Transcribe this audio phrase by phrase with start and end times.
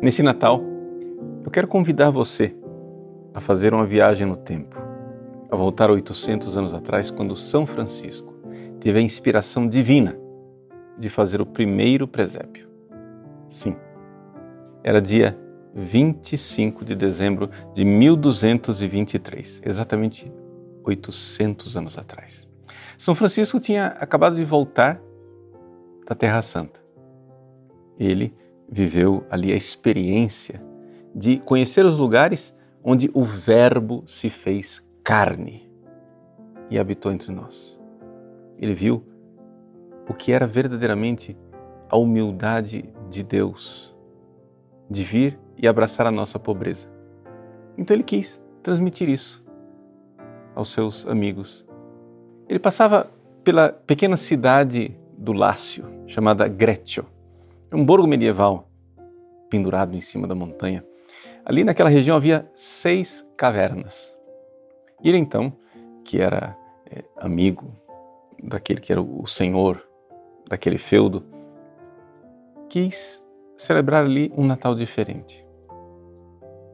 [0.00, 0.62] Nesse Natal,
[1.44, 2.56] eu quero convidar você
[3.34, 4.80] a fazer uma viagem no tempo,
[5.50, 8.32] a voltar 800 anos atrás, quando São Francisco
[8.78, 10.16] teve a inspiração divina
[10.96, 12.68] de fazer o primeiro presépio.
[13.48, 13.74] Sim,
[14.84, 15.36] era dia
[15.74, 20.32] 25 de dezembro de 1223, exatamente
[20.84, 22.48] 800 anos atrás.
[22.96, 25.02] São Francisco tinha acabado de voltar
[26.06, 26.80] da Terra Santa.
[27.98, 28.32] Ele
[28.70, 30.62] viveu ali a experiência
[31.14, 35.68] de conhecer os lugares onde o Verbo se fez carne
[36.70, 37.78] e habitou entre nós.
[38.58, 39.02] Ele viu
[40.08, 41.36] o que era verdadeiramente
[41.88, 43.94] a humildade de Deus,
[44.90, 46.88] de vir e abraçar a nossa pobreza.
[47.76, 49.44] Então ele quis transmitir isso
[50.54, 51.66] aos seus amigos.
[52.48, 53.10] Ele passava
[53.42, 57.06] pela pequena cidade do Lácio, chamada Greccio
[57.72, 58.68] um borgo medieval
[59.50, 60.84] pendurado em cima da montanha.
[61.44, 64.16] Ali naquela região havia seis cavernas.
[65.02, 65.52] E ele então,
[66.04, 66.56] que era
[66.90, 67.74] é, amigo
[68.42, 69.82] daquele que era o senhor
[70.48, 71.24] daquele feudo,
[72.68, 73.22] quis
[73.56, 75.44] celebrar ali um Natal diferente.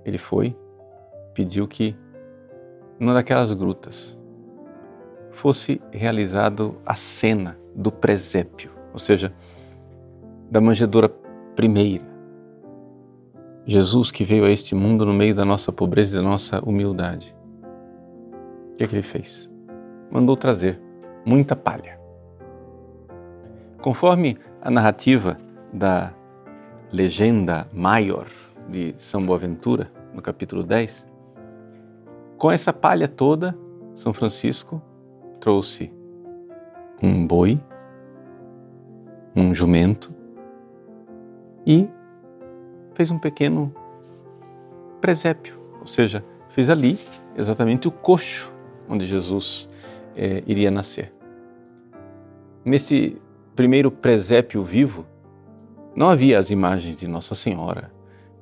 [0.04, 0.56] Ele foi,
[1.32, 1.96] pediu que
[2.98, 4.18] numa daquelas grutas
[5.30, 9.34] fosse realizado a cena do presépio, ou seja,
[10.50, 11.08] da manjedoura
[11.54, 12.04] primeira.
[13.66, 17.34] Jesus que veio a este mundo no meio da nossa pobreza e da nossa humildade.
[18.72, 19.50] O que, é que ele fez?
[20.10, 20.80] Mandou trazer
[21.24, 21.98] muita palha.
[23.80, 25.38] Conforme a narrativa
[25.72, 26.12] da
[26.92, 28.26] legenda maior
[28.68, 31.06] de São Boaventura, no capítulo 10,
[32.38, 33.56] com essa palha toda,
[33.94, 34.80] São Francisco
[35.40, 35.92] trouxe
[37.02, 37.60] um boi,
[39.34, 40.13] um jumento,
[41.66, 41.88] e
[42.94, 43.74] fez um pequeno
[45.00, 46.98] presépio, ou seja, fez ali
[47.36, 48.52] exatamente o coxo
[48.88, 49.68] onde Jesus
[50.16, 51.12] é, iria nascer.
[52.64, 53.20] Nesse
[53.54, 55.06] primeiro presépio vivo,
[55.94, 57.92] não havia as imagens de Nossa Senhora,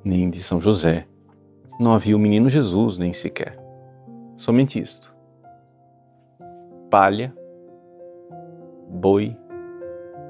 [0.03, 1.07] nem de São José,
[1.79, 3.59] não havia o menino Jesus, nem sequer.
[4.35, 5.15] Somente isto:
[6.89, 7.33] palha,
[8.89, 9.35] boi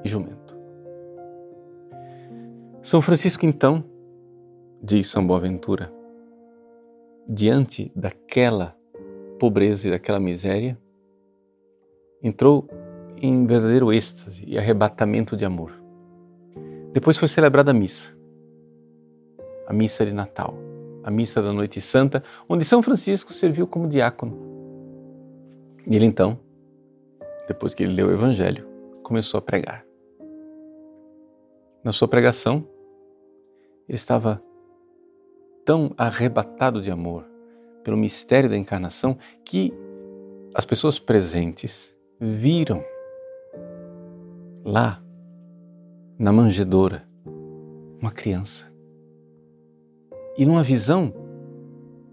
[0.04, 0.43] e jumento.
[2.84, 3.82] São Francisco, então,
[4.84, 5.90] diz São Boaventura,
[7.26, 8.76] diante daquela
[9.40, 10.78] pobreza e daquela miséria,
[12.22, 12.68] entrou
[13.16, 15.72] em verdadeiro êxtase e arrebatamento de amor.
[16.92, 18.14] Depois foi celebrada a missa,
[19.66, 20.54] a missa de Natal,
[21.06, 24.38] a missa da Noite Santa, onde São Francisco serviu como diácono.
[25.90, 26.38] E ele então,
[27.48, 28.68] depois que ele leu o Evangelho,
[29.04, 29.86] começou a pregar.
[31.82, 32.73] Na sua pregação,
[33.88, 34.42] ele estava
[35.66, 37.26] tão arrebatado de amor
[37.84, 39.74] pelo mistério da encarnação que
[40.54, 42.84] as pessoas presentes viram
[44.64, 45.04] lá
[46.18, 47.08] na manjedoura
[48.00, 48.72] uma criança.
[50.38, 51.14] E numa visão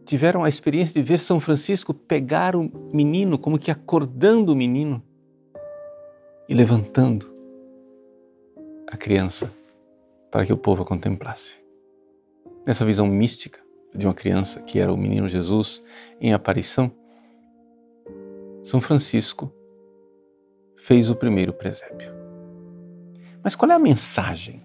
[0.04, 5.02] tiveram a experiência de ver São Francisco pegar o menino, como que acordando o menino
[6.48, 7.32] e levantando
[8.88, 9.59] a criança
[10.30, 11.56] para que o povo a contemplasse.
[12.66, 13.60] Nessa visão mística
[13.94, 15.82] de uma criança que era o menino Jesus
[16.20, 16.90] em aparição,
[18.62, 19.52] São Francisco
[20.76, 22.12] fez o primeiro presépio.
[23.42, 24.62] Mas qual é a mensagem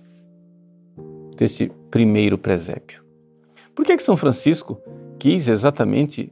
[1.36, 3.04] desse primeiro presépio?
[3.74, 4.82] Por que, é que São Francisco
[5.18, 6.32] quis exatamente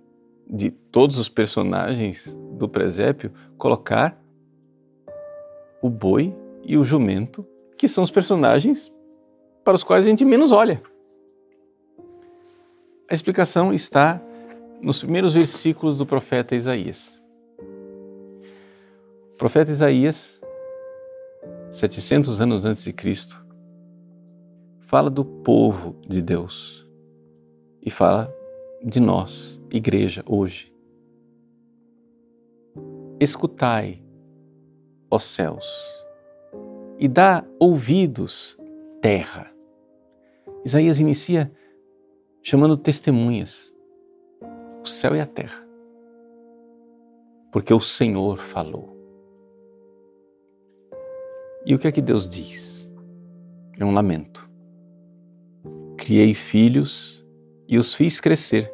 [0.50, 4.22] de todos os personagens do presépio colocar
[5.82, 6.36] o boi
[6.66, 7.46] e o jumento,
[7.78, 8.93] que são os personagens
[9.64, 10.82] para os quais a gente menos olha.
[13.10, 14.22] A explicação está
[14.82, 17.22] nos primeiros versículos do profeta Isaías.
[19.34, 20.42] O profeta Isaías,
[21.72, 23.44] 700 anos antes de Cristo,
[24.82, 26.86] fala do povo de Deus
[27.82, 28.34] e fala
[28.84, 30.74] de nós, igreja, hoje.
[33.20, 34.04] Escutai,
[35.10, 35.66] ó céus,
[37.00, 38.58] e dá ouvidos,
[39.02, 39.53] terra
[40.66, 41.52] Isaías inicia
[42.42, 43.74] chamando testemunhas,
[44.82, 45.66] o céu e a terra,
[47.52, 48.94] porque o Senhor falou.
[51.66, 52.92] E o que é que Deus diz?
[53.80, 54.50] É um lamento.
[55.98, 57.26] Criei filhos
[57.68, 58.72] e os fiz crescer,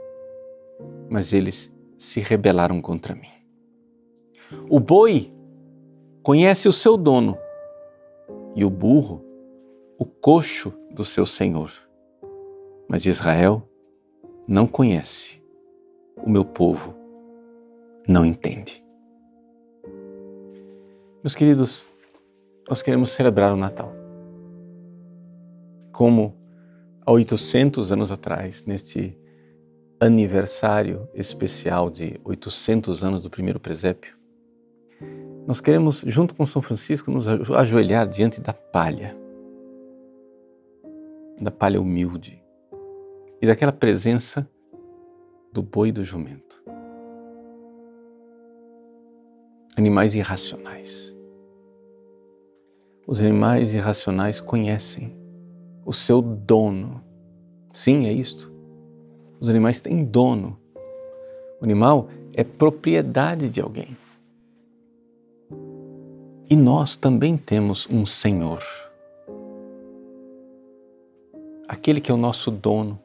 [1.10, 3.30] mas eles se rebelaram contra mim.
[4.70, 5.32] O boi
[6.24, 7.38] conhece o seu dono
[8.56, 9.29] e o burro
[10.00, 11.70] o coxo do seu senhor.
[12.88, 13.62] Mas Israel
[14.48, 15.44] não conhece,
[16.16, 16.96] o meu povo
[18.08, 18.82] não entende.
[21.22, 21.86] Meus queridos,
[22.68, 23.94] nós queremos celebrar o Natal.
[25.92, 26.34] Como
[27.06, 29.18] há 800 anos atrás, neste
[30.00, 34.18] aniversário especial de 800 anos do primeiro presépio,
[35.46, 39.19] nós queremos, junto com São Francisco, nos ajoelhar diante da palha,
[41.40, 42.44] da palha humilde
[43.42, 44.48] e daquela presença
[45.52, 46.62] do boi e do jumento.
[49.78, 51.16] Animais irracionais.
[53.08, 55.18] Os animais irracionais conhecem
[55.86, 57.04] o seu dono.
[57.74, 58.54] Sim, é isto.
[59.40, 60.60] Os animais têm dono.
[61.62, 63.98] O animal é propriedade de alguém.
[66.50, 68.62] E nós também temos um Senhor.
[71.80, 73.00] Aquele que é o nosso dono,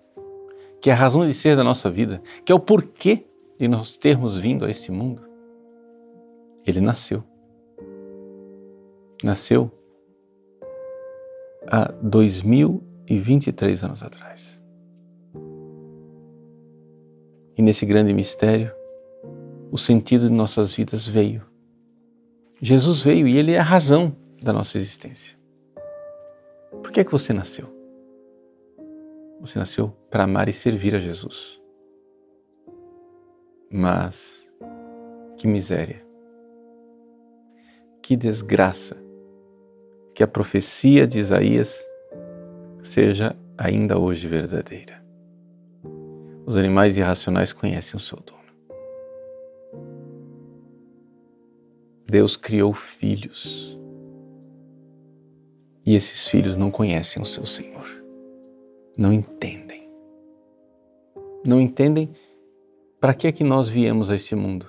[0.83, 3.25] que é a razão de ser da nossa vida, que é o porquê
[3.57, 5.23] de nós termos vindo a esse mundo.
[6.67, 7.23] Ele nasceu.
[9.23, 9.71] Nasceu
[11.69, 14.61] há 2023 anos atrás.
[17.57, 18.75] E nesse grande mistério,
[19.71, 21.43] o sentido de nossas vidas veio
[22.61, 25.39] Jesus veio e ele é a razão da nossa existência.
[26.83, 27.74] Por que é que você nasceu?
[29.45, 31.61] Você nasceu para amar e servir a Jesus.
[33.71, 34.51] Mas
[35.37, 36.03] que miséria.
[38.03, 38.97] Que desgraça
[40.15, 41.87] que a profecia de Isaías
[42.83, 45.05] seja ainda hoje verdadeira.
[46.47, 48.41] Os animais irracionais conhecem o seu dono.
[52.07, 53.79] Deus criou filhos.
[55.85, 58.04] E esses filhos não conhecem o seu Senhor.
[58.97, 59.91] Não entendem.
[61.45, 62.11] Não entendem
[63.01, 64.67] para que é que nós viemos a esse mundo.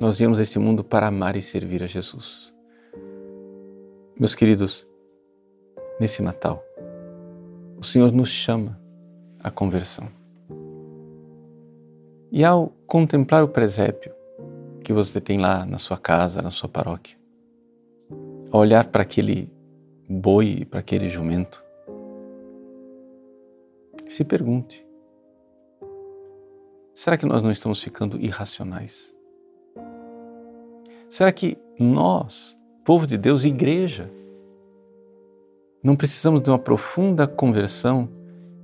[0.00, 2.54] Nós viemos a esse mundo para amar e servir a Jesus.
[4.18, 4.86] Meus queridos,
[5.98, 6.64] nesse Natal,
[7.78, 8.80] o Senhor nos chama
[9.40, 10.08] à conversão.
[12.30, 14.14] E ao contemplar o presépio,
[14.84, 17.16] que você tem lá na sua casa, na sua paróquia.
[18.52, 19.50] Ao olhar para aquele
[20.08, 21.62] boi, para aquele jumento,
[24.12, 24.86] se pergunte:
[26.94, 29.14] será que nós não estamos ficando irracionais?
[31.08, 34.10] Será que nós, povo de Deus, igreja,
[35.82, 38.08] não precisamos de uma profunda conversão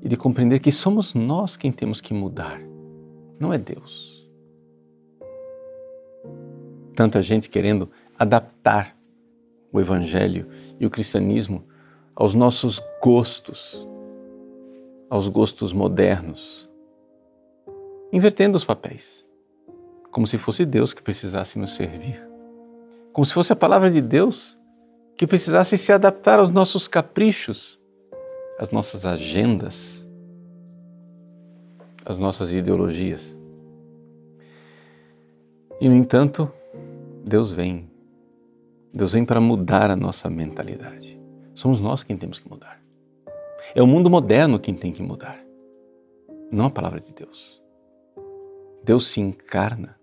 [0.03, 2.61] e de compreender que somos nós quem temos que mudar,
[3.41, 4.17] não é Deus?
[6.97, 7.89] tanta gente querendo
[8.19, 8.97] adaptar
[9.71, 10.49] o Evangelho
[10.81, 11.65] e o cristianismo
[12.15, 13.87] aos nossos gostos,
[15.09, 16.71] aos gostos modernos,
[18.13, 19.25] invertendo os papéis,
[20.11, 22.21] como se fosse Deus que precisasse nos servir,
[23.13, 24.57] como se fosse a palavra de Deus
[25.17, 27.81] que precisasse se adaptar aos nossos caprichos,
[28.59, 30.07] às nossas agendas,
[32.05, 33.37] às nossas ideologias.
[35.81, 36.51] E, no entanto,
[37.25, 37.91] Deus vem.
[38.93, 41.21] Deus vem para mudar a nossa mentalidade.
[41.55, 42.86] Somos nós quem temos que mudar.
[43.75, 45.39] É o mundo moderno quem tem que mudar,
[46.51, 47.63] não a palavra de Deus.
[48.85, 49.99] Deus se encarna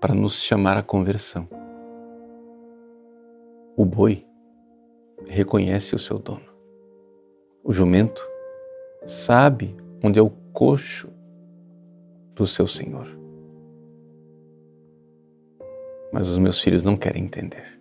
[0.00, 1.48] para nos chamar à conversão.
[3.76, 4.26] O boi
[5.26, 6.46] reconhece o seu dono.
[7.62, 8.26] O jumento
[9.06, 11.08] sabe onde é o coxo
[12.34, 13.16] do seu senhor
[16.16, 17.78] mas os meus filhos não querem entender.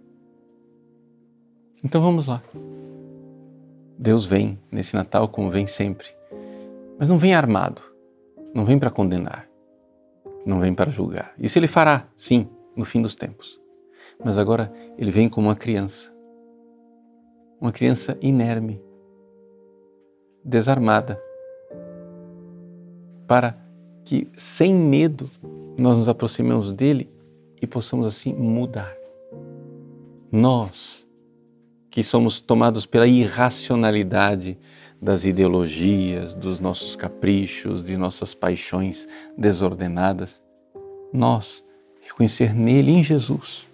[1.82, 2.44] Então vamos lá.
[3.98, 6.08] Deus vem nesse Natal como vem sempre,
[6.98, 7.82] mas não vem armado,
[8.54, 9.48] não vem para condenar,
[10.46, 11.34] não vem para julgar.
[11.40, 13.60] Isso ele fará, sim, no fim dos tempos.
[14.24, 16.14] Mas agora ele vem como uma criança,
[17.60, 18.82] uma criança inerme,
[20.44, 21.22] desarmada,
[23.28, 23.58] para
[24.04, 25.30] que, sem medo,
[25.78, 27.10] nós nos aproximemos dele
[27.62, 28.96] e possamos assim mudar.
[30.32, 31.04] Nós,
[31.96, 34.58] que somos tomados pela irracionalidade
[35.02, 40.44] das ideologias, dos nossos caprichos, de nossas paixões desordenadas,
[41.14, 41.64] nós
[42.02, 43.66] reconhecer nele, em Jesus,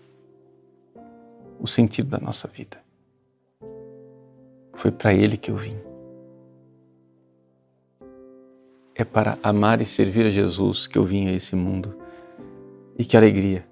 [1.60, 2.78] o sentido da nossa vida.
[4.76, 5.80] Foi para ele que eu vim.
[8.94, 11.98] É para amar e servir a Jesus que eu vim a esse mundo.
[13.00, 13.66] E que alegria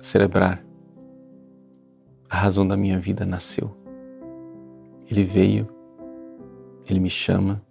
[0.00, 0.64] celebrar.
[2.34, 3.70] A razão da minha vida nasceu.
[5.08, 5.68] Ele veio,
[6.90, 7.62] ele me chama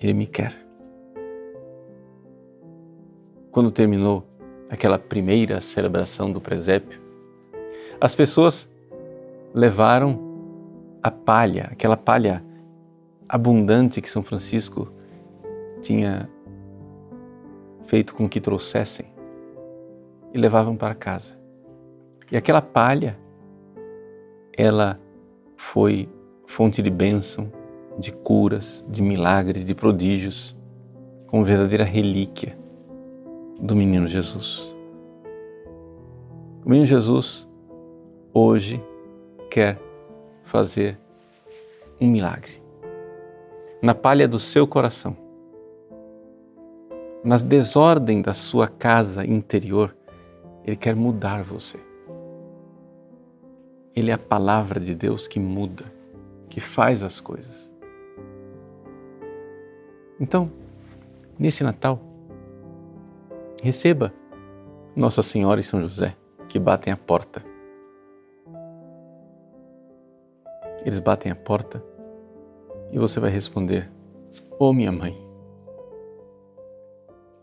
[0.00, 0.54] Ele me quer.
[3.50, 4.24] Quando terminou
[4.70, 7.02] aquela primeira celebração do presépio,
[8.00, 8.70] as pessoas
[9.52, 10.16] levaram
[11.02, 12.44] a palha, aquela palha
[13.28, 14.88] abundante que São Francisco
[15.82, 16.30] tinha
[17.86, 19.06] feito com que trouxessem
[20.32, 21.39] e levavam para casa.
[22.30, 23.18] E aquela palha,
[24.56, 25.00] ela
[25.56, 26.08] foi
[26.46, 27.50] fonte de bênção,
[27.98, 30.56] de curas, de milagres, de prodígios,
[31.26, 32.58] como verdadeira relíquia
[33.60, 34.72] do menino Jesus.
[36.64, 37.48] O menino Jesus
[38.32, 38.82] hoje
[39.50, 39.78] quer
[40.44, 40.98] fazer
[42.00, 42.60] um milagre
[43.82, 45.16] na palha do seu coração,
[47.24, 49.96] nas desordem da sua casa interior,
[50.64, 51.78] ele quer mudar você.
[53.94, 55.84] Ele é a palavra de Deus que muda,
[56.48, 57.70] que faz as coisas.
[60.20, 60.50] Então,
[61.38, 61.98] nesse Natal,
[63.62, 64.12] receba
[64.94, 66.16] Nossa Senhora e São José
[66.48, 67.42] que batem a porta.
[70.84, 71.82] Eles batem a porta
[72.92, 73.90] e você vai responder:
[74.58, 75.16] Oh, minha mãe,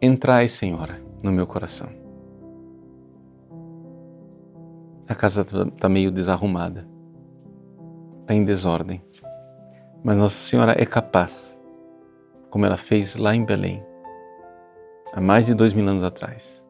[0.01, 2.06] entrai, Senhora, no meu coração.
[5.09, 6.85] A casa está meio desarrumada,
[8.21, 9.01] está em desordem,
[10.03, 11.57] mas Nossa Senhora é capaz,
[12.49, 13.81] como ela fez lá em Belém,
[15.13, 16.61] há mais de dois mil anos atrás.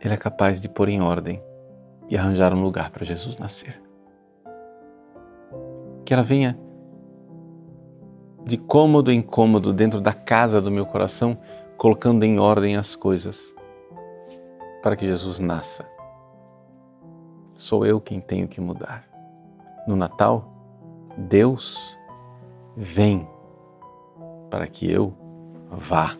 [0.00, 1.40] Ela é capaz de pôr em ordem
[2.10, 3.80] e arranjar um lugar para Jesus nascer.
[6.04, 6.58] Que ela venha
[8.44, 11.38] de cômodo em cômodo dentro da casa do meu coração,
[11.76, 13.54] colocando em ordem as coisas,
[14.82, 15.91] para que Jesus nasça.
[17.62, 19.08] Sou eu quem tenho que mudar.
[19.86, 20.52] No Natal,
[21.16, 21.96] Deus
[22.76, 23.24] vem
[24.50, 25.14] para que eu
[25.70, 26.18] vá.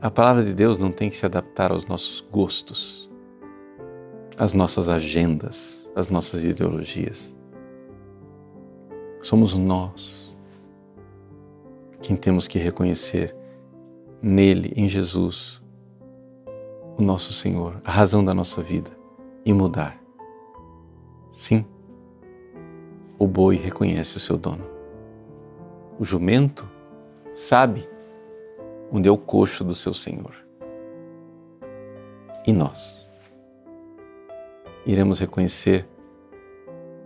[0.00, 3.08] A palavra de Deus não tem que se adaptar aos nossos gostos,
[4.36, 7.32] às nossas agendas, às nossas ideologias.
[9.22, 10.36] Somos nós
[12.02, 13.32] quem temos que reconhecer
[14.20, 15.62] nele, em Jesus,
[16.98, 18.90] o nosso Senhor, a razão da nossa vida
[19.44, 20.02] e mudar.
[21.30, 21.64] Sim,
[23.16, 24.64] o boi reconhece o seu dono.
[25.98, 26.68] O jumento
[27.32, 27.88] sabe
[28.90, 30.34] onde é o coxo do seu Senhor.
[32.44, 33.08] E nós
[34.84, 35.86] iremos reconhecer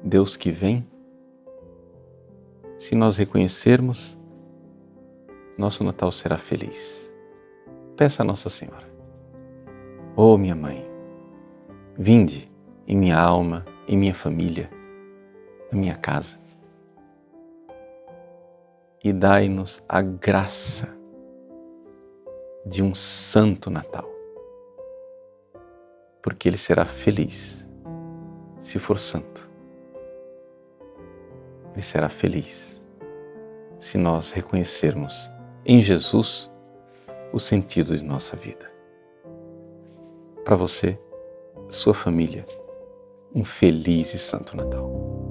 [0.02, 0.86] Deus que vem
[2.78, 4.18] se nós reconhecermos,
[5.56, 7.12] nosso Natal será feliz.
[7.96, 8.91] Peça a Nossa Senhora.
[10.14, 10.84] Oh, minha mãe,
[11.96, 12.50] vinde
[12.86, 14.70] em minha alma, em minha família,
[15.70, 16.40] na minha casa
[19.04, 20.88] e dai-nos a graça
[22.64, 24.08] de um santo Natal,
[26.22, 27.68] porque ele será feliz
[28.60, 29.50] se for santo
[31.72, 32.84] ele será feliz
[33.78, 35.14] se nós reconhecermos
[35.64, 36.50] em Jesus
[37.32, 38.71] o sentido de nossa vida.
[40.44, 40.98] Para você,
[41.68, 42.44] sua família,
[43.32, 45.21] um feliz e santo Natal.